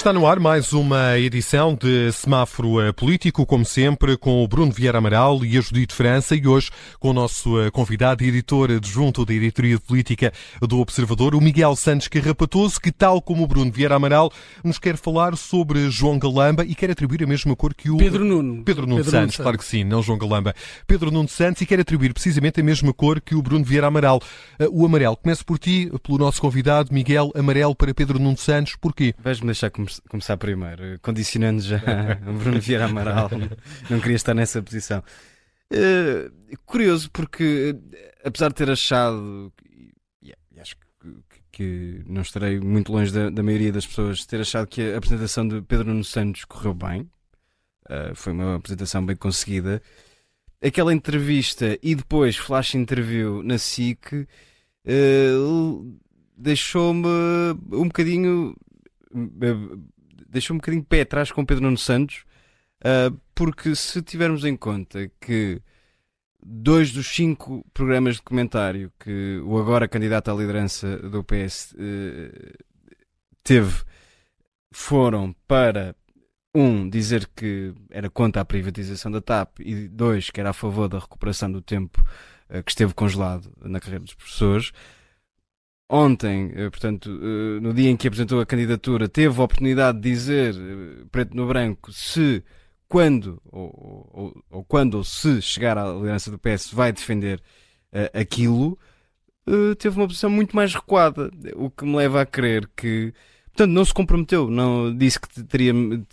[0.00, 4.72] Está no ar mais uma edição de Semáforo eh, Político, como sempre, com o Bruno
[4.72, 8.70] Vieira Amaral e a Judite França, e hoje com o nosso eh, convidado e editor
[8.70, 10.32] adjunto da Editoria de Política
[10.62, 14.32] do Observador, o Miguel Santos Carrapatoso, que, tal como o Bruno Vieira Amaral,
[14.64, 17.98] nos quer falar sobre João Galamba e quer atribuir a mesma cor que o...
[17.98, 18.64] Pedro Nuno.
[18.64, 20.54] Pedro Nuno Pedro Santos, Nuno claro que sim, não João Galamba.
[20.86, 24.18] Pedro Nuno Santos e quer atribuir precisamente a mesma cor que o Bruno Vieira Amaral.
[24.58, 25.18] Eh, o amarelo.
[25.18, 28.76] Começo por ti, pelo nosso convidado, Miguel Amarelo para Pedro Nuno Santos.
[28.80, 29.14] Porquê?
[29.22, 31.78] Vais-me deixar começar começar primeiro, condicionando já
[32.42, 33.30] Bruno Vieira Amaral,
[33.88, 35.02] não queria estar nessa posição.
[35.72, 37.76] Uh, curioso, porque
[38.24, 39.52] apesar de ter achado,
[40.22, 44.66] e acho que, que, não estarei muito longe da, da, maioria das pessoas, ter achado
[44.66, 47.02] que a apresentação de Pedro Nuno Santos correu bem,
[47.88, 49.80] uh, foi uma apresentação bem conseguida.
[50.62, 56.00] Aquela entrevista e depois flash interview na SIC uh,
[56.36, 57.06] deixou-me
[57.72, 58.56] um bocadinho
[60.28, 62.24] deixou um bocadinho de pé atrás com Pedro Nuno Santos,
[62.84, 65.60] uh, porque se tivermos em conta que
[66.42, 71.76] dois dos cinco programas de comentário que o agora candidato à liderança do PS uh,
[71.76, 72.64] ah,
[73.42, 73.82] teve
[74.72, 75.94] foram para
[76.54, 80.88] um, dizer que era contra a privatização da TAP e dois, que era a favor
[80.88, 82.02] da recuperação do tempo
[82.48, 84.72] uh, que esteve congelado na carreira dos professores
[85.90, 90.08] ontem, eh, portanto, eh, no dia em que apresentou a candidatura, teve a oportunidade de
[90.08, 92.44] dizer, eh, preto no branco, se,
[92.88, 97.40] quando, ou, ou, ou quando ou se chegar à liderança do PS, vai defender
[97.92, 98.78] uh, aquilo,
[99.48, 103.12] uh, teve uma posição muito mais recuada, o que me leva a crer que,
[103.48, 105.72] portanto, não se comprometeu, não disse que teria,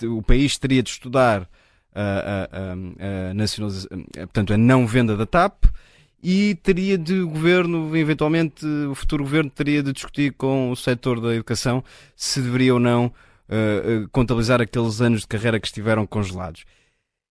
[0.10, 1.50] o país teria de estudar
[1.94, 5.66] a, a, a, a portanto, a não venda da TAP,
[6.22, 11.22] e teria de o governo, eventualmente o futuro governo, teria de discutir com o setor
[11.22, 11.84] da educação
[12.16, 16.66] se deveria ou não uh, contabilizar aqueles anos de carreira que estiveram congelados.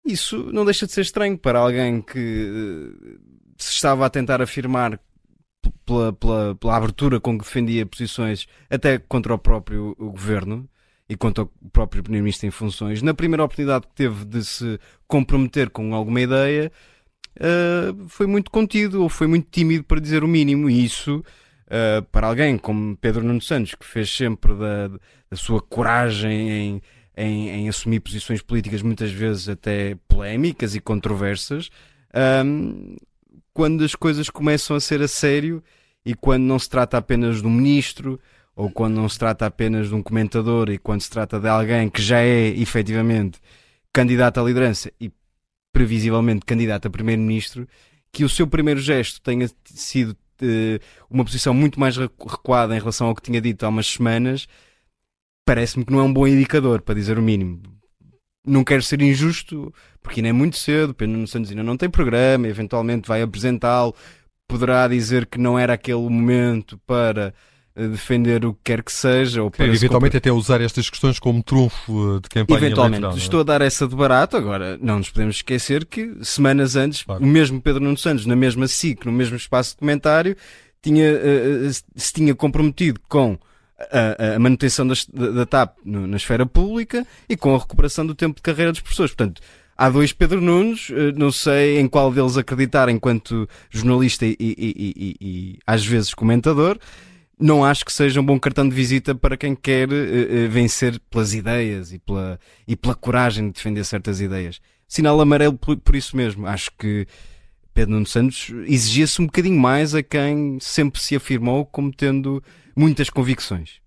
[0.06, 3.20] Isso não deixa de ser estranho para alguém que uh,
[3.56, 4.98] se estava a tentar afirmar
[5.84, 10.68] pela, pela, pela, abertura com que defendia posições até contra o próprio o governo
[11.08, 13.02] e contra o próprio Primeiro-Ministro em funções.
[13.02, 16.70] Na primeira oportunidade que teve de se comprometer com alguma ideia,
[17.38, 20.68] uh, foi muito contido ou foi muito tímido para dizer o mínimo.
[20.68, 21.24] E isso,
[21.66, 24.88] uh, para alguém como Pedro Nuno Santos, que fez sempre da,
[25.30, 26.82] da sua coragem em,
[27.16, 31.70] em, em, assumir posições políticas muitas vezes até polémicas e controversas,
[32.44, 32.96] um,
[33.52, 35.62] quando as coisas começam a ser a sério
[36.04, 38.20] e quando não se trata apenas de um ministro
[38.54, 41.88] ou quando não se trata apenas de um comentador e quando se trata de alguém
[41.88, 43.40] que já é efetivamente
[43.92, 45.10] candidato à liderança e
[45.72, 47.68] previsivelmente candidato a primeiro-ministro,
[48.12, 50.10] que o seu primeiro gesto tenha sido
[50.42, 50.78] uh,
[51.10, 54.46] uma posição muito mais recuada em relação ao que tinha dito há umas semanas,
[55.44, 57.62] parece-me que não é um bom indicador, para dizer o mínimo.
[58.46, 62.48] Não quero ser injusto, porque ainda é muito cedo, Pedro Santos ainda não tem programa,
[62.48, 63.94] eventualmente vai apresentá-lo,
[64.46, 67.34] poderá dizer que não era aquele momento para
[67.86, 69.42] defender o que quer que seja.
[69.42, 72.98] Ou para eventualmente até usar estas questões como trunfo eh, de campanha Eventualmente.
[72.98, 73.18] Eleitoral, é?
[73.18, 74.36] Estou a dar essa de barato.
[74.36, 77.22] Agora, não nos podemos esquecer que semanas antes, claro.
[77.22, 80.36] o mesmo Pedro Nuno Santos, na mesma SIC, no mesmo espaço de comentário,
[80.82, 83.38] tinha, uh, se tinha comprometido com
[83.78, 88.14] a, a manutenção da, da TAP no, na esfera pública e com a recuperação do
[88.14, 89.14] tempo de carreira dos professores.
[89.14, 89.40] Portanto,
[89.76, 95.16] há dois Pedro Nunes, não sei em qual deles acreditar enquanto jornalista e, e, e,
[95.20, 96.78] e às vezes comentador
[97.38, 101.34] não acho que seja um bom cartão de visita para quem quer uh, vencer pelas
[101.34, 104.60] ideias e pela, e pela coragem de defender certas ideias.
[104.86, 106.46] Sinal amarelo por, por isso mesmo.
[106.46, 107.06] Acho que
[107.74, 112.42] Pedro Nuno Santos exigia-se um bocadinho mais a quem sempre se afirmou como tendo
[112.74, 113.80] muitas convicções.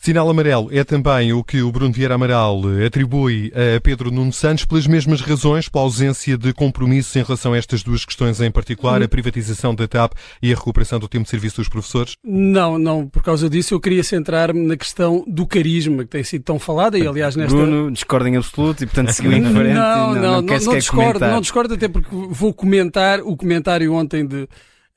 [0.00, 4.64] Sinal amarelo é também o que o Bruno Vieira Amaral atribui a Pedro Nuno Santos
[4.64, 9.02] pelas mesmas razões, pela ausência de compromisso em relação a estas duas questões em particular,
[9.02, 12.14] a privatização da TAP e a recuperação do tempo de serviço dos professores?
[12.24, 16.44] Não, não, por causa disso eu queria centrar-me na questão do carisma que tem sido
[16.44, 17.56] tão falada e aliás nesta...
[17.56, 19.74] Bruno discorda em absoluto e portanto seguiu em frente.
[19.74, 23.92] Não, não, não, não, não, não discordo, não discordo até porque vou comentar o comentário
[23.92, 24.48] ontem de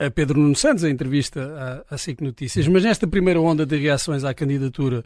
[0.02, 3.78] a Pedro Nuno Santos, a entrevista à, à SIC Notícias, mas nesta primeira onda de
[3.78, 5.04] reações à candidatura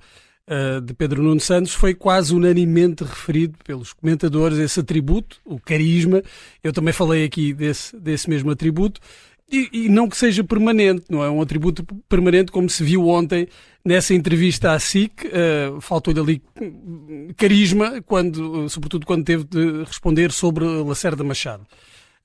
[0.48, 6.24] uh, de Pedro Nuno Santos foi quase unanimemente referido pelos comentadores esse atributo, o carisma.
[6.64, 9.02] Eu também falei aqui desse, desse mesmo atributo.
[9.52, 13.48] E, e, não que seja permanente, não é um atributo permanente como se viu ontem
[13.84, 16.42] nessa entrevista à SIC, uh, faltou-lhe ali
[17.38, 21.68] carisma, quando, sobretudo quando teve de responder sobre Lacerda Machado.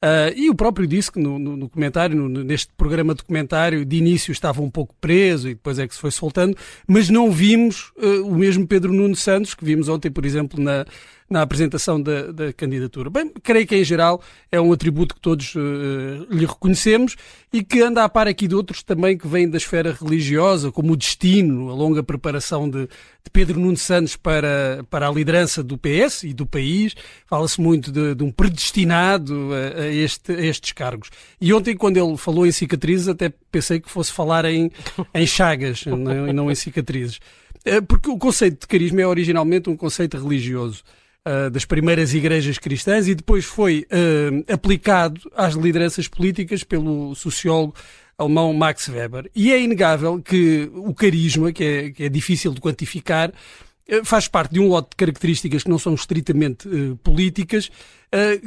[0.03, 3.97] Uh, e o próprio disse que no, no, no comentário, no, neste programa documentário, de
[3.97, 6.57] início estava um pouco preso e depois é que se foi soltando,
[6.87, 10.87] mas não vimos uh, o mesmo Pedro Nuno Santos que vimos ontem, por exemplo, na,
[11.31, 13.09] na apresentação da, da, candidatura.
[13.09, 17.15] Bem, creio que em geral é um atributo que todos uh, lhe reconhecemos
[17.53, 20.93] e que anda a par aqui de outros também que vêm da esfera religiosa, como
[20.93, 25.79] o destino, a longa preparação de, de Pedro Nuno Santos para, para a liderança do
[25.79, 26.97] PS e do país.
[27.27, 31.11] Fala-se muito de, de, um predestinado a, a, este, a, estes cargos.
[31.41, 34.69] E ontem, quando ele falou em cicatrizes, até pensei que fosse falar em,
[35.15, 37.21] em chagas não, e não em cicatrizes.
[37.65, 40.83] Eh, porque o conceito de carisma é originalmente um conceito religioso.
[41.23, 47.75] Uh, das primeiras igrejas cristãs e depois foi uh, aplicado às lideranças políticas pelo sociólogo
[48.17, 49.31] alemão Max Weber.
[49.37, 54.29] E é inegável que o carisma, que é, que é difícil de quantificar, uh, faz
[54.29, 56.67] parte de um lote de características que não são estritamente
[57.05, 57.71] políticas,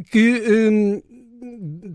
[0.10, 1.04] que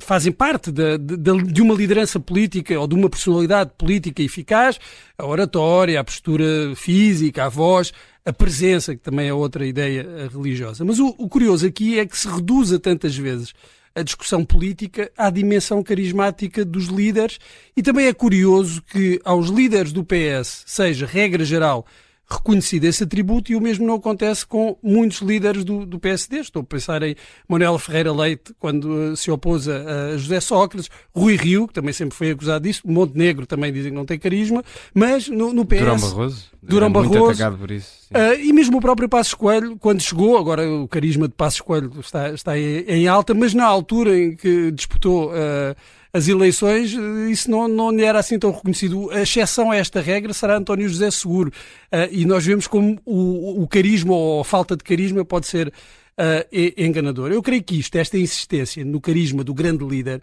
[0.01, 4.79] fazem parte de, de, de, uma liderança política ou de uma personalidade política eficaz,
[5.17, 7.93] a oratória, a postura física, a voz,
[8.29, 10.85] a presença, que também é outra ideia eh, religiosa.
[10.85, 13.55] Mas o, o curioso aqui é que se reduza tantas vezes
[13.95, 17.39] a discussão política à dimensão carismática dos líderes
[17.75, 21.87] e também é curioso que aos líderes do PS seja, regra geral,
[22.31, 26.41] reconhecido esse atributo e o mesmo não acontece com muitos líderes do, do PSD.
[26.41, 27.17] Estou a pensar em
[27.49, 31.93] Manuel Ferreira Leite, quando uh, se opôs a, a, José Sócrates, Rui Rio, que também
[31.93, 35.79] sempre foi acusado disso, Montenegro também dizem que não tem carisma, mas no, no PS...
[35.79, 36.45] Durão Barroso.
[36.63, 37.59] Durão Barroso.
[37.59, 38.09] por isso.
[38.11, 41.93] Uh, e mesmo o próprio Passos Coelho, quando chegou, agora o carisma de Passos Coelho
[42.01, 45.31] está, está em, em alta, mas na altura em que disputou...
[45.31, 45.75] Uh,
[46.19, 46.93] as eleições,
[47.31, 49.09] isso não, não lhe era assim tão reconhecido.
[49.11, 51.51] A exceção a esta regra será António José Seguro.
[51.93, 55.69] Uh, e nós vemos como o, o, carisma ou a falta de carisma pode ser
[55.69, 57.31] uh, enganador.
[57.31, 60.21] Eu creio que isto, esta insistência no carisma do grande líder,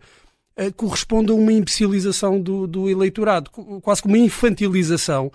[0.59, 3.49] uh, corresponde a uma imbecilização do, do eleitorado,
[3.81, 5.31] quase como uma infantilização.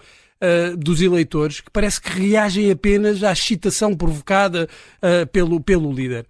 [0.78, 4.70] Dos eleitores que parece que reagem apenas à excitação provocada
[5.30, 6.24] pelo, pelo líder.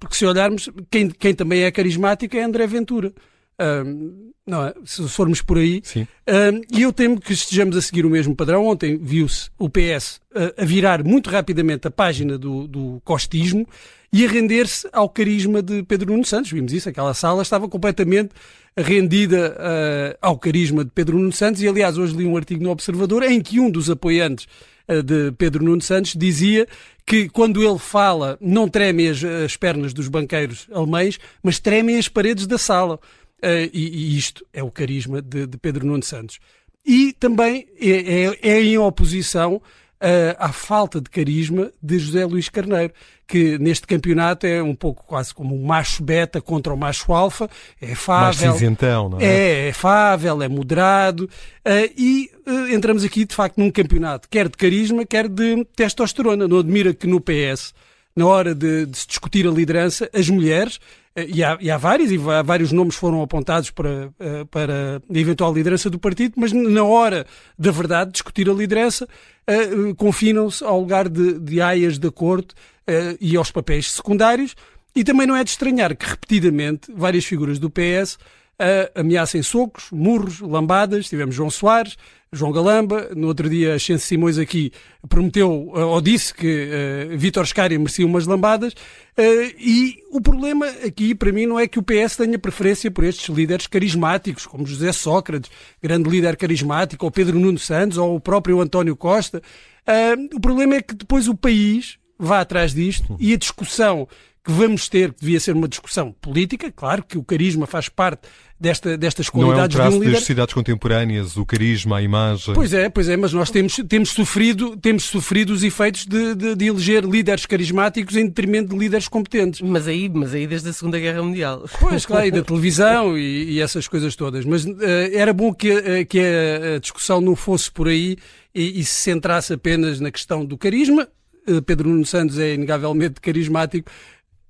[0.00, 3.12] Porque se olharmos, quem, quem também é carismático é André Ventura.
[3.60, 4.74] Um, não é?
[4.84, 5.82] Se formos por aí.
[5.96, 8.66] Um, e eu temo que estejamos a seguir o mesmo padrão.
[8.66, 13.66] Ontem viu-se o PS a, a, virar muito rapidamente a página do, do costismo
[14.12, 16.50] e a render-se ao carisma de Pedro Nuno Santos.
[16.50, 18.30] Vimos isso, aquela sala estava completamente
[18.76, 21.62] rendida uh, ao carisma de Pedro Nuno Santos.
[21.62, 24.46] E aliás, hoje li um artigo no Observador em que um dos apoiantes
[24.88, 26.66] uh, de Pedro Nuno Santos dizia
[27.06, 32.08] que quando ele fala não tremem as, as pernas dos banqueiros alemães, mas tremem as
[32.08, 32.98] paredes da sala.
[33.42, 36.38] Uh, e, e, isto é o carisma de, de Pedro Nuno Santos.
[36.86, 42.48] E também é, é, é em oposição uh, à falta de carisma de José Luís
[42.48, 42.92] Carneiro,
[43.26, 47.48] que neste campeonato é um pouco quase como um macho beta contra o macho alfa,
[47.80, 48.50] é fável.
[48.50, 48.60] Mais
[49.08, 49.24] não é?
[49.24, 52.30] É, é fável, é moderado, uh, e
[52.72, 56.46] entramos aqui de facto num campeonato, quer de carisma, quer de testosterona.
[56.46, 57.72] Não admira que no PS
[58.14, 60.78] na hora de, de, se discutir a liderança, as mulheres,
[61.14, 65.02] eh, e há, e há vários, e há vários nomes foram apontados para, eh, para
[65.08, 67.26] a eventual liderança do partido, mas na hora
[67.58, 69.08] da verdade, discutir a liderança,
[69.48, 74.54] uh, confinam-se ao lugar de, de aias corte uh, e aos papéis secundários,
[74.94, 78.18] e também não é de estranhar que repetidamente várias figuras do PS
[78.62, 81.96] uh, ameacem socos, murros, lambadas, tivemos João Soares,
[82.34, 84.72] João Galamba, no outro dia Xense Simões aqui
[85.06, 86.70] prometeu eh, ou disse que
[87.12, 88.72] uh, Vítor Scária merecia umas lambadas.
[88.72, 93.04] Uh, e o problema aqui para mim não é que o PS tenha preferência por
[93.04, 95.50] estes líderes carismáticos, como José Sócrates,
[95.82, 99.42] grande líder carismático, ou Pedro Nuno Santos, ou o próprio António Costa.
[99.86, 104.08] Uh, o problema é que depois o país vá atrás disto e a discussão
[104.44, 108.26] que vamos ter, que devia ser uma discussão política, claro que o carisma faz parte
[108.58, 110.12] desta, destas qualidades não é um de um líder.
[110.12, 112.52] das sociedades contemporâneas, o carisma, a imagem.
[112.52, 116.56] Pois é, pois é, mas nós temos, temos, sofrido, temos sofrido os efeitos de, de,
[116.56, 119.60] de eleger líderes carismáticos em detrimento de líderes competentes.
[119.60, 121.64] Mas aí, mas aí desde a Segunda Guerra Mundial.
[121.78, 124.44] Pois, claro, e da televisão e, e essas coisas todas.
[124.44, 124.76] Mas uh,
[125.12, 128.16] era bom que, uh, que a, a, discussão não fosse por aí
[128.52, 131.06] e, e se centrasse apenas na questão do carisma.
[131.46, 133.90] Uh, Pedro Nuno Santos é inegavelmente carismático,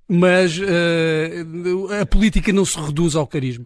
[0.07, 3.65] mas uh, a política não se reduz ao carisma.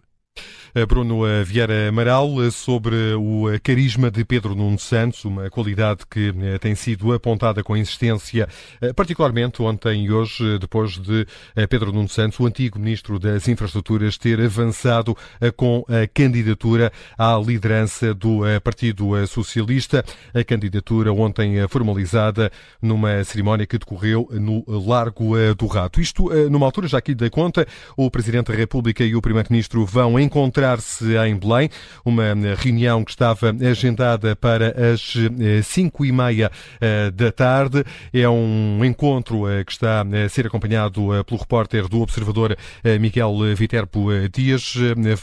[0.88, 7.12] Bruno Vieira Amaral, sobre o carisma de Pedro Nuno Santos, uma qualidade que tem sido
[7.12, 8.48] apontada com insistência,
[8.94, 11.26] particularmente ontem e hoje, depois de
[11.68, 15.16] Pedro Nuno Santos, o antigo Ministro das Infraestruturas, ter avançado
[15.56, 20.04] com a candidatura à liderança do Partido Socialista.
[20.34, 26.00] A candidatura ontem formalizada numa cerimónia que decorreu no Largo do Rato.
[26.00, 30.18] Isto numa altura, já aqui da conta, o Presidente da República e o Primeiro-Ministro vão
[30.58, 31.70] encontrar-se em Belém,
[32.04, 35.14] uma reunião que estava agendada para as
[35.64, 36.50] cinco e meia
[37.14, 37.84] da tarde.
[38.12, 42.56] É um encontro que está a ser acompanhado pelo repórter do Observador
[43.00, 44.74] Miguel Viterbo Dias.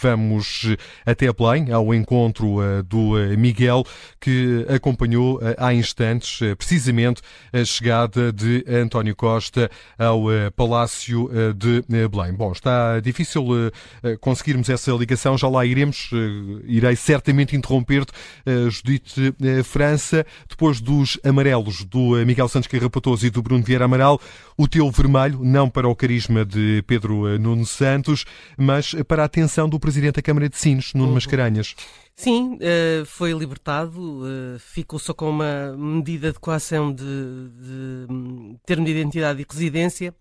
[0.02, 0.76] Vamos
[1.06, 3.84] até Belém, ao encontro do Miguel,
[4.22, 10.24] que acompanhou há instantes, precisamente, a chegada de António Costa ao
[10.56, 12.34] Palácio de Belém.
[12.34, 13.46] Bom, está difícil
[14.22, 16.10] conseguirmos essa ligação, já lá iremos.
[16.66, 18.12] Irei certamente interromper-te,
[18.70, 24.20] Judite França, depois dos amarelos do Miguel Santos Carrapatoso e do Bruno Vieira Amaral,
[24.58, 28.26] o teu vermelho, não para o carisma de Pedro Nuno Santos,
[28.58, 31.14] mas para a atenção do Presidente da Câmara de Sines, Nuno uhum.
[31.16, 31.76] Mascarenhas.
[32.16, 32.58] Sim,
[33.06, 34.24] foi libertado,
[34.60, 40.16] ficou só com uma medida de coação de, de um, termo de identidade e residência.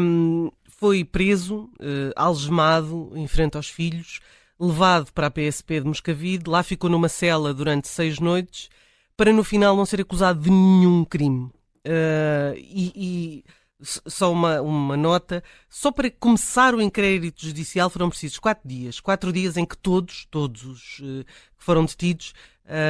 [0.00, 0.50] Um,
[0.82, 4.18] foi preso, uh, algemado em frente aos filhos,
[4.58, 8.68] levado para a PSP de Moscavide, lá ficou numa cela durante seis noites,
[9.16, 11.52] para no final não ser acusado de nenhum crime.
[11.86, 13.44] Uh, e, e
[13.80, 18.98] só uma, uma nota, só para começar o inquérito judicial foram precisos quatro dias.
[18.98, 21.24] Quatro dias em que todos, todos os uh,
[21.56, 22.34] que foram detidos,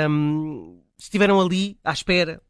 [0.08, 2.40] um, estiveram ali à espera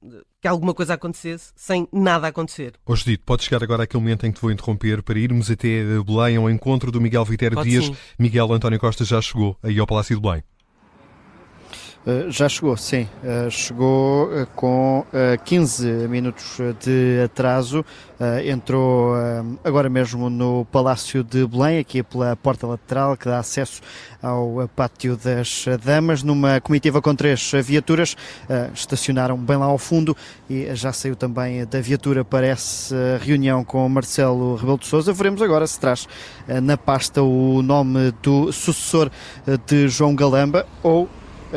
[0.41, 2.75] que alguma coisa acontecesse, sem nada acontecer.
[2.85, 5.85] Hoje dito, pode chegar agora aquele momento em que te vou interromper para irmos até
[6.05, 7.87] Belém ao encontro do Miguel Viterbo Dias.
[7.87, 7.97] Sim.
[8.19, 10.43] Miguel António Costa já chegou aí ao Palácio de Belém.
[12.05, 13.09] Uh, já chegou, sim.
[13.23, 15.07] Uh, chegou uh, com
[15.45, 17.85] 15 minutos de atraso.
[18.45, 19.15] entrou
[19.65, 23.81] agora mesmo no Palácio de Belém, aqui pela porta lateral que dá acesso
[24.23, 28.17] ao Pátio das Damas, numa comitiva com três viaturas.
[28.73, 30.17] estacionaram bem lá ao fundo
[30.49, 35.13] e já saiu também da viatura para essa reunião com Marcelo Rebelo de Sousa.
[35.13, 36.09] Veremos agora se traz
[36.63, 39.11] na pasta o nome do sucessor
[39.67, 41.09] de João Galamba ou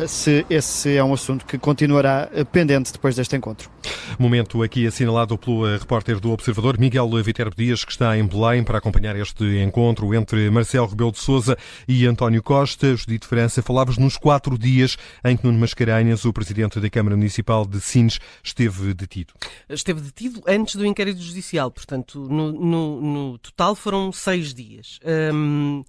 [0.07, 3.69] se esse é um assunto que continuará pendente depois deste encontro.
[4.17, 8.63] Momento aqui assinalado pelo eh, repórter do Observador, Miguel Viterbo Dias, que está em Belém
[8.63, 12.95] para acompanhar este encontro entre Marcelo Rebelo de Sousa e António Costa.
[12.95, 17.65] Judite França, falavas nos quatro dias em que Nuno Mascarenhas, o presidente da Câmara Municipal
[17.65, 19.33] de Sines, esteve detido.
[19.69, 24.99] Esteve detido antes do inquérito judicial, portanto, no, no, no total foram seis dias.
[25.33, 25.83] Hum,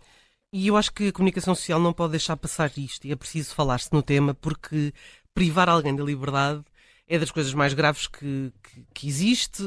[0.52, 3.54] e eu acho que a comunicação social não pode deixar passar isto e é preciso
[3.54, 4.92] falar-se no tema porque
[5.34, 6.64] privar alguém da liberdade
[7.06, 9.62] é das coisas mais graves que, que, que existe.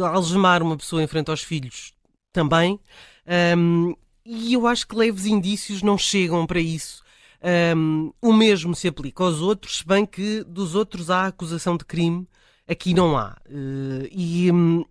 [0.00, 1.92] Algemar uma pessoa em frente aos filhos
[2.32, 2.78] também.
[3.56, 7.02] Um, e eu acho que leves indícios não chegam para isso.
[7.76, 11.84] Um, o mesmo se aplica aos outros, se bem que dos outros há acusação de
[11.84, 12.28] crime,
[12.68, 13.36] aqui não há.
[13.48, 14.84] Uh, e, um,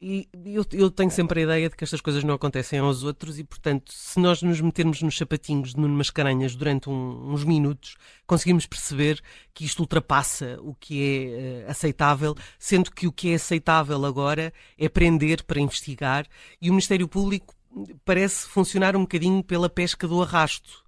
[0.00, 3.36] e eu, eu, tenho sempre a ideia de que estas coisas não acontecem aos outros
[3.36, 7.96] e, portanto, se nós nos metermos nos sapatinhos de Nuno Mascarenhas durante um, uns minutos,
[8.24, 9.20] conseguimos perceber
[9.52, 14.52] que isto ultrapassa o que é uh, aceitável, sendo que o que é aceitável agora
[14.78, 16.26] é prender para investigar
[16.62, 17.56] e o Ministério Público
[18.04, 20.84] parece funcionar um bocadinho pela pesca do arrasto.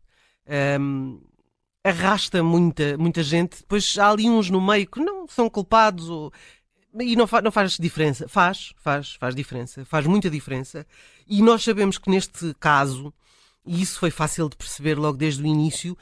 [0.81, 1.21] Um,
[1.83, 6.33] arrasta muita, muita gente, depois há ali uns no meio que não são culpados ou
[6.99, 8.29] e não, fa não faz diferença.
[8.29, 9.85] Faz, faz, faz diferença.
[9.85, 10.87] Faz muita diferença.
[11.29, 13.13] E nós sabemos que neste caso,
[13.65, 15.97] e isso foi fácil de perceber logo desde o início,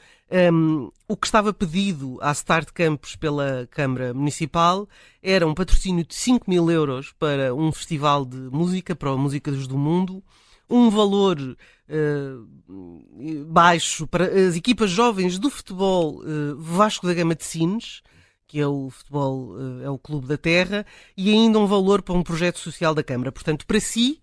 [0.53, 4.87] um, o que estava pedido à Start Campus pela Câmara Municipal
[5.21, 9.77] era um patrocínio de 5 mil euros para um festival de música, para Músicas do
[9.77, 10.23] Mundo,
[10.69, 17.43] um valor uh, baixo para as equipas jovens do futebol uh, Vasco da Gama de
[17.43, 18.03] Sines,
[18.49, 22.15] que é o futebol, eh, é o clube da terra, e ainda um valor para
[22.15, 23.31] um projeto social da Câmara.
[23.31, 24.21] Portanto, para si,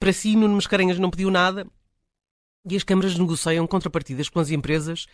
[0.00, 1.66] para si, Nuno Mascarenhas não pediu nada
[2.68, 5.06] e as câmaras negociam contrapartidas com as empresas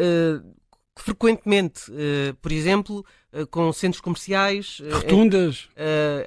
[0.00, 0.54] uh,
[0.96, 4.82] frequentemente, uh, por exemplo, uh, com centros comerciais.
[4.92, 5.68] Rotundas.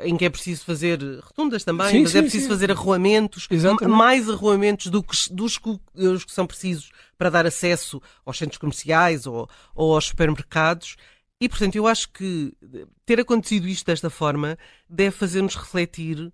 [0.04, 1.00] Em, que é preciso fazer.
[1.22, 2.50] Rotundas também, sim, mas é sim, é preciso sim.
[2.50, 3.48] fazer arruamentos.
[3.50, 3.96] Exatamente.
[3.96, 8.58] Mais arruamentos do que, dos que, os que são precisos para dar acesso aos centros
[8.58, 10.96] comerciais ou, ou aos supermercados.
[11.40, 12.54] E, portanto, eu acho que
[13.06, 14.58] ter acontecido isto desta forma
[14.90, 16.32] deve fazer-nos refletir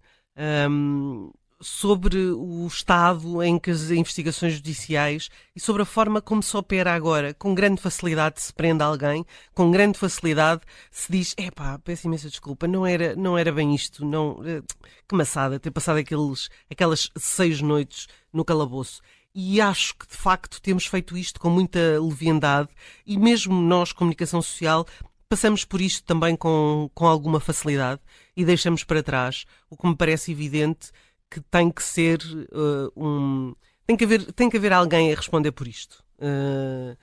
[0.69, 1.31] um,
[1.63, 6.93] sobre o estado em que as investigações judiciais e sobre a forma como se opera
[6.93, 7.33] agora.
[7.33, 12.67] Com grande facilidade se prende alguém, com grande facilidade se diz: epá, peço imensa desculpa,
[12.67, 14.61] não era, não era bem isto, não, eh,
[15.07, 19.01] que maçada ter passado aqueles, aquelas seis noites no calabouço.
[19.35, 22.69] E acho que de facto temos feito isto com muita leviandade
[23.05, 24.85] e mesmo nós, comunicação social,
[25.27, 27.99] passamos por isto também com, com alguma facilidade
[28.37, 30.91] e deixamos para trás o que me parece evidente
[31.33, 32.19] que tem que ser
[32.51, 33.55] uh, um.
[33.87, 36.03] Tem que, haver, tem que haver alguém a responder por isto.
[36.19, 36.95] Uh,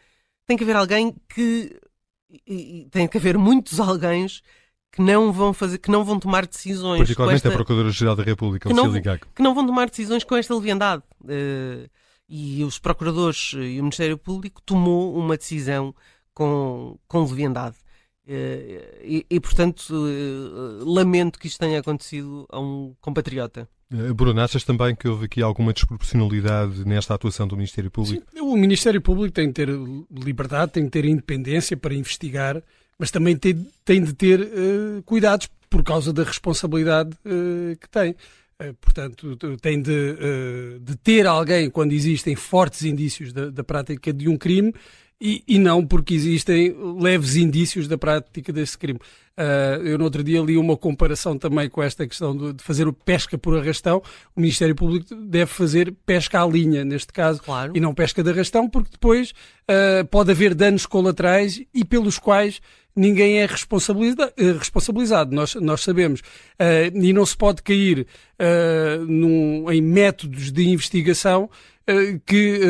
[0.47, 1.77] tem que haver alguém que.
[2.47, 4.27] E, tem que haver muitos alguém
[4.93, 6.99] que não vão fazer, que não vão tomar decisões.
[6.99, 10.55] Particularmente esta, a Procuradora-Geral da República, que não, que não vão tomar decisões com esta
[10.55, 11.03] leviandade.
[11.23, 11.91] Uh,
[12.31, 15.93] e os procuradores e o Ministério Público tomou uma decisão
[16.33, 17.77] com, com leviandade.
[18.27, 23.69] Uh, e, e, portanto, uh, lamento que isto tenha acontecido a um compatriota.
[23.93, 28.25] Eh, Bruno, achas também que houve aqui alguma desproporcionalidade nesta atuação do Ministério Público?
[28.33, 29.69] Sim, o Ministério Público tem de ter
[30.11, 32.63] liberdade, tem de ter independência para investigar,
[32.97, 38.15] mas também tem, tem de ter uh, cuidados por causa da responsabilidade uh, que tem.
[38.61, 40.17] Uh, portanto, tem de,
[40.81, 44.75] de, ter alguém quando existem fortes indícios da, da prática de um crime
[45.21, 48.99] e, e, não porque existem leves indícios da prática desse crime.
[49.41, 52.87] Uh, eu no outro dia li uma comparação também com esta questão de, de, fazer
[52.87, 54.03] o pesca por arrastão.
[54.37, 57.73] O Ministério Público deve fazer pesca à linha, neste caso, claro.
[57.75, 62.61] e não pesca de arrastão, porque depois uh, pode haver danos colaterais e pelos quais
[62.95, 64.31] ninguém é responsabilizado.
[64.37, 65.35] Eh, responsabilizado.
[65.35, 66.21] Nós, nós sabemos.
[66.21, 68.07] Uh, e não se pode cair
[69.07, 71.49] num, em métodos de investigação
[72.27, 72.61] que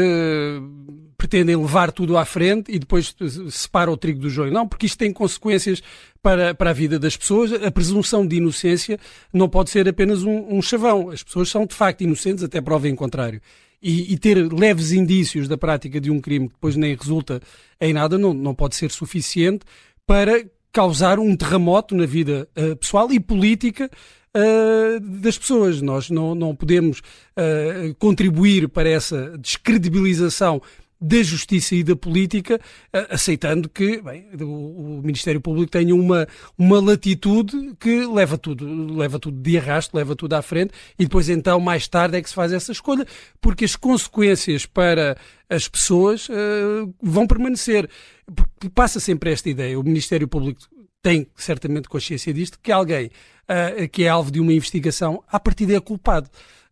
[1.20, 3.14] pretendem levar tudo à frente e depois
[3.50, 4.50] separa o trigo do joio.
[4.50, 5.82] Não, porque isto tem consequências
[6.22, 7.52] para, para a vida das pessoas.
[7.52, 8.98] A presunção de inocência
[9.30, 11.10] não pode ser apenas um, um chavão.
[11.10, 13.38] As pessoas são de facto inocentes até prova em contrário.
[13.82, 17.40] E, e, ter leves indícios da prática de um crime que depois nem resulta
[17.78, 19.64] em nada não, não pode ser suficiente
[20.06, 23.90] para causar um terremoto na vida uh, pessoal e política
[24.32, 25.82] Uh, das pessoas.
[25.82, 30.62] Nós não, não podemos uh, contribuir para essa descredibilização
[31.00, 32.60] da justiça e da política,
[33.08, 36.28] aceitando que bem, o, Ministério Público tenha uma,
[36.58, 41.28] uma latitude que leva tudo, leva tudo de arrasto, leva tudo à frente e depois
[41.30, 43.06] então mais tarde é que se faz essa escolha,
[43.40, 45.16] porque as consequências para
[45.48, 47.88] as pessoas uh, vão permanecer.
[48.32, 50.60] Porque passa sempre esta ideia, o Ministério Público
[51.02, 55.72] tem certamente consciência disto, que alguém uh, que é alvo de uma investigação, a partir
[55.72, 56.28] é culpado.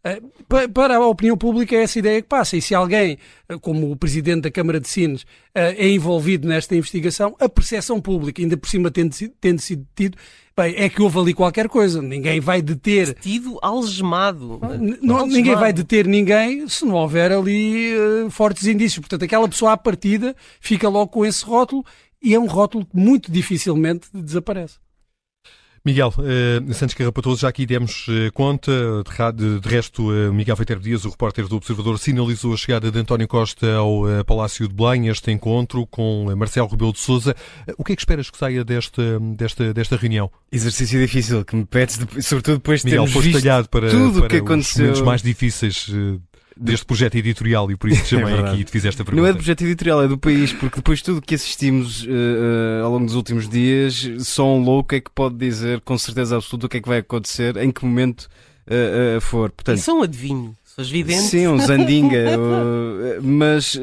[0.08, 2.56] Eh, para a opinião pública é essa ideia que passa.
[2.56, 3.18] E se alguém,
[3.48, 8.00] eh, como o Presidente da Câmara de Sines, eh, é envolvido nesta investigação, a percepção
[8.00, 10.16] pública, ainda por cima tendo, tendo sido detido,
[10.56, 12.00] bem, é que houve ali qualquer coisa.
[12.00, 13.08] Ninguém vai deter...
[13.08, 14.60] Detido, algemado.
[15.02, 15.26] Não.
[15.26, 19.00] Ninguém vai deter ninguém se não houver ali uh, fortes indícios.
[19.00, 21.84] Portanto, aquela pessoa à partida fica logo com esse rótulo
[22.22, 24.78] e é um rótulo que muito dificilmente desaparece.
[25.84, 28.72] Miguel uh, Santos Carrapatoso, já aqui demos uh, conta,
[29.34, 32.98] de, de resto, uh, Miguel Feiter Dias, o repórter do Observador, sinalizou a chegada de
[32.98, 37.34] António Costa ao Palácio de Belém, este encontro com Marcelo Rebelo de Sousa.
[37.76, 40.30] o que é que esperas que saia desta, desta, desta reunião?
[40.50, 44.28] Exercício difícil que me pedes, sobretudo depois de Miguel, termos visto talhado para, tudo o
[44.28, 44.82] que aconteceu.
[44.82, 45.90] momentos mais difíceis
[46.58, 49.22] deste projeto editorial e por isso te chamei é aqui e te fiz esta pergunta.
[49.22, 52.08] Não é do projeto editorial, é do país, porque depois de tudo que assistimos uh,
[52.08, 56.36] uh, ao longo dos últimos dias, só um louco é que pode dizer com certeza
[56.36, 58.28] absoluta o que é que vai acontecer, em que momento
[58.66, 59.50] uh, for.
[59.50, 61.24] Portanto, Isso é um adivinho, são videntes.
[61.24, 62.38] Sim, um zandinga,
[63.22, 63.78] mas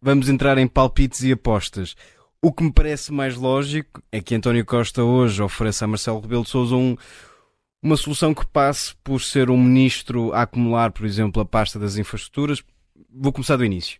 [0.00, 1.94] vamos entrar em palpites e apostas.
[2.42, 6.44] O que me parece mais lógico é que António Costa hoje ofereça a Marcelo Rebelo
[6.44, 6.96] de Sousa um
[7.86, 11.96] uma solução que passe por ser um ministro a acumular, por exemplo, a pasta das
[11.96, 12.60] infraestruturas.
[13.14, 13.98] Vou começar do início.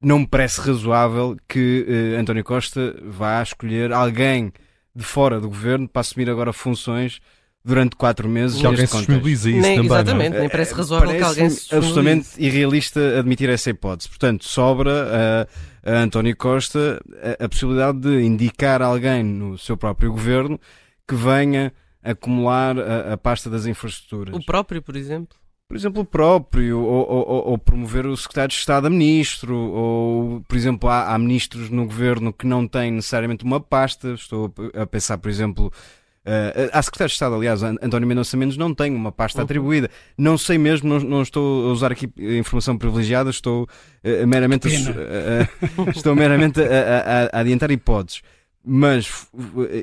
[0.00, 4.50] Não me parece razoável que uh, António Costa vá escolher alguém
[4.94, 7.20] de fora do governo para assumir agora funções
[7.62, 8.58] durante quatro meses.
[8.58, 9.96] Que alguém se disponibilize isso nem, também.
[9.96, 10.00] É?
[10.00, 10.40] Exatamente, não?
[10.40, 14.08] nem parece eh, razoável parece que alguém se absolutamente irrealista admitir essa hipótese.
[14.08, 15.46] Portanto, sobra
[15.84, 17.02] a, a António Costa
[17.38, 20.58] a, a possibilidade de indicar alguém no seu próprio governo
[21.06, 21.70] que venha
[22.10, 24.34] acumular a, a pasta das infraestruturas.
[24.34, 25.36] O próprio, por exemplo?
[25.68, 30.40] por exemplo, o próprio, ou, ou, ou, promover o secretário de Estado a ministro, ou,
[30.46, 34.14] por exemplo, há, há, ministros no governo que não têm necessariamente uma pasta.
[34.14, 38.72] Estou a pensar, por exemplo, uh, há secretário de Estado, aliás, António Mendonça Mendes não
[38.72, 39.44] tem uma pasta uhum.
[39.44, 39.90] atribuída.
[40.16, 45.82] Não sei mesmo, não, não, estou a usar aqui informação privilegiada, estou uh, meramente, a,
[45.82, 48.22] uh, estou meramente a, a, a adiantar hipóteses.
[48.68, 49.28] Mas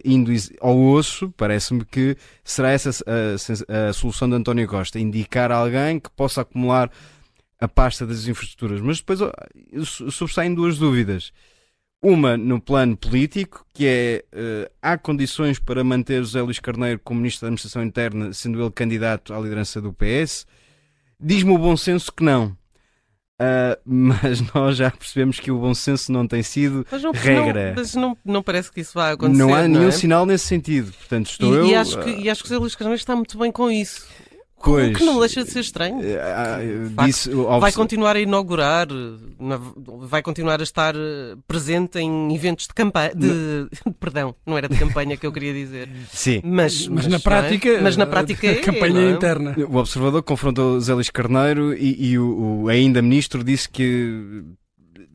[0.03, 6.01] indo ao osso, parece-me que será essa a, a, solução de António Costa, indicar alguém
[6.01, 6.91] que possa acumular
[7.61, 8.81] a pasta das infraestruturas.
[8.81, 9.19] Mas depois
[9.85, 11.31] sobressaem duas dúvidas.
[12.01, 17.21] Uma no plano político, que é uh, há condições para manter José Luís Carneiro como
[17.21, 20.45] Ministro da Administração Interna, sendo ele candidato à liderança do PS?
[21.17, 22.57] Diz-me o bom senso que não.
[23.41, 27.69] Uh, mas nós já percebemos que o bom senso não tem sido mas não, regra.
[27.69, 29.37] Não, mas não, não parece que isso vai acontecer.
[29.37, 29.91] Não há nenhum é?
[29.91, 30.93] sinal nesse sentido.
[30.93, 31.65] Portanto, estou e, eu.
[31.67, 34.07] E acho, que, e acho que o José Luís Carneiro está muito bem com isso.
[34.63, 35.97] Pois, o que não deixa de ser estranho.
[35.97, 38.87] Uh, disse, vai continuar a inaugurar,
[39.99, 43.13] vai continuar a estar eh, presente em eventos de campanha.
[43.13, 43.67] De,
[43.99, 45.89] perdão, não era de campanha que eu queria dizer.
[46.11, 46.41] Sim.
[46.43, 47.69] Mas, mas, mas na prática.
[47.69, 47.81] É?
[47.81, 48.55] Mas na prática é.
[48.55, 49.11] campanha é?
[49.11, 49.55] interna.
[49.69, 54.43] O observador confrontou Zé Luís Carneiro e, e o, o ainda ministro disse que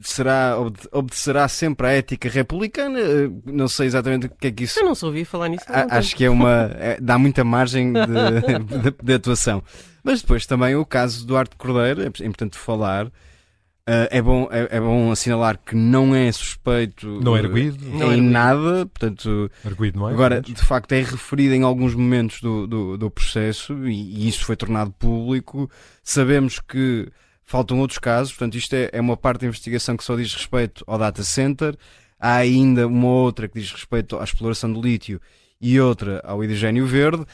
[0.00, 0.56] será,
[0.92, 2.98] obedecerá sempre à ética republicana.
[2.98, 4.78] Eh, não sei exatamente o que é que isso.
[4.78, 5.64] Eu não ouvi falar nisso.
[5.68, 6.68] acho que é uma.
[6.78, 8.00] É, dá muita margem de,
[8.90, 9.62] de, de, atuação.
[10.02, 13.06] Mas depois também o caso do Arte Cordeiro, é importante falar.
[13.06, 17.82] Uh, é, bom, é, é, bom assinalar que não é suspeito não é arguído.
[17.86, 21.94] Uh, em não nada, portanto, arguído não é, agora de facto é referido em alguns
[21.94, 25.70] momentos do, do, do processo e, e, isso foi tornado público.
[26.02, 27.10] Sabemos que
[27.48, 30.84] Faltam outros casos, portanto, isto é, é uma parte da investigação que só diz respeito
[30.86, 31.74] ao data center.
[32.20, 35.18] Há ainda uma outra que diz respeito à exploração do lítio
[35.58, 37.24] e outra ao hidrogênio verde.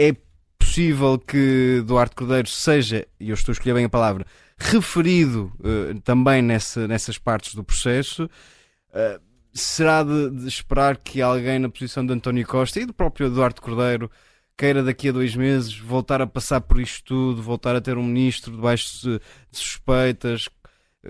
[0.00, 0.16] É
[0.58, 4.24] possível que Duarte Cordeiro seja, e eu estou a escolher bem a palavra,
[4.56, 8.24] referido uh, também nessa, nessas partes do processo.
[8.24, 9.20] Uh,
[9.52, 13.60] será de, de, esperar que alguém na posição de António Costa e do próprio Eduardo
[13.60, 14.10] Cordeiro
[14.56, 18.04] queira daqui a dois meses voltar a passar por isto tudo, voltar a ter um
[18.04, 19.20] ministro debaixo de,
[19.52, 20.48] suspeitas,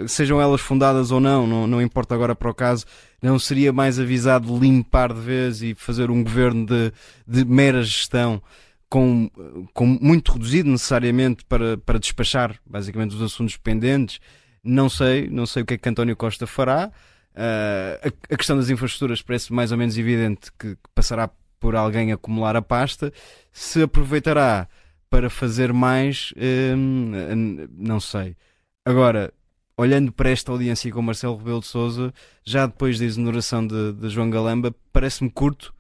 [0.07, 2.85] sejam elas fundadas ou não, não, não importa agora para o caso,
[3.23, 6.93] não seria mais avisado limpar de vez e fazer um governo de,
[7.27, 8.43] de mera gestão
[8.89, 9.31] com,
[9.73, 14.21] com muito reduzido necessariamente para, para despachar basicamente os assuntos pendentes?
[14.63, 16.91] Não sei, não sei o que é que António Costa fará.
[17.35, 21.77] Uh, a, a, questão das infraestruturas parece mais ou menos evidente que, que passará por
[21.77, 23.13] alguém acumular a pasta,
[23.53, 24.69] se aproveitará
[25.09, 26.33] para fazer mais,
[26.77, 28.37] hum, não sei.
[28.85, 29.33] Agora,
[29.77, 32.13] olhando para esta audiência com Marcelo Rebelo de Souza,
[32.45, 35.75] já depois da exoneração de, de João Galamba, parece-me curto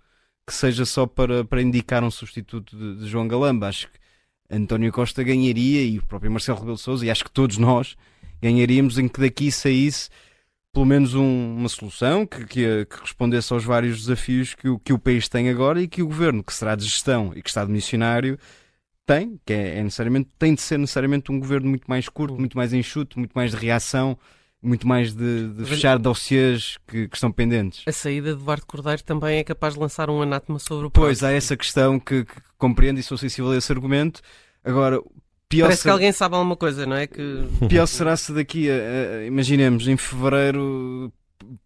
[0.46, 3.68] que seja só para, para indicar um substituto de, de, João Galamba.
[3.68, 3.98] Acho que
[4.50, 7.96] António Costa ganharia e o próprio Marcelo Rebelo de Souza, e acho que todos nós
[8.42, 10.10] ganharíamos em que daqui saísse
[10.74, 14.92] pelo menos um, uma solução que, que, que, respondesse aos vários desafios que o, que
[14.92, 17.64] o país tem agora e que o governo, que será de gestão e que está
[17.64, 18.37] de missionário,
[19.06, 22.56] tem, que é, é necessariamente, tem de ser necessariamente um governo muito mais curto, muito
[22.56, 24.18] mais enxuto, muito mais de reação,
[24.60, 27.84] muito mais de, de fechar dossiês que, que, estão pendentes.
[27.87, 31.22] A saída de Eduardo Cordeiro também é capaz de lançar um anátema sobre o Pois,
[31.22, 34.20] há essa questão que, que compreendo e sou sensível a esse argumento.
[34.64, 35.00] Agora,
[35.48, 35.88] Pior Parece ser...
[35.88, 37.07] que alguém sabe alguma coisa, não é?
[37.07, 37.44] Que...
[37.68, 41.12] Pior será se daqui a, a, imaginemos, em fevereiro,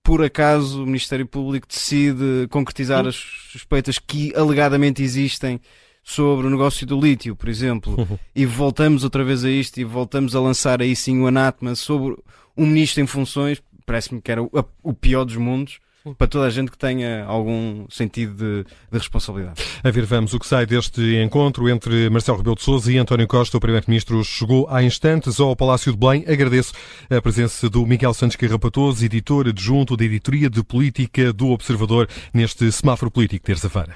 [0.02, 5.60] por acaso, o Ministério Público decide concretizar as suspeitas que alegadamente existem
[6.02, 7.96] sobre o negócio do lítio, por exemplo,
[8.34, 12.16] e voltamos outra vez a isto e voltamos a lançar aí sim o anátema sobre
[12.56, 14.50] um ministro em funções, parece-me que era o,
[14.82, 15.78] o pior dos mundos
[16.14, 19.62] para toda a gente que tenha algum sentido de, de, responsabilidade.
[19.82, 23.26] A ver, vamos o que sai deste encontro entre Marcelo Rebelo de Sousa e António
[23.26, 23.56] Costa.
[23.56, 26.24] O Primeiro-Ministro chegou há instantes ao Palácio de Belém.
[26.26, 26.72] Agradeço
[27.10, 32.70] a presença do Miguel Santos Carrapatoso, editor adjunto da Editoria de Política do Observador, neste
[32.70, 33.94] semáforo político terça-feira.